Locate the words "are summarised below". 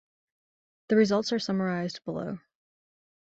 1.31-2.39